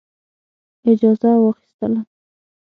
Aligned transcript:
اجازه 0.91 1.29
واخیستله. 1.43 2.01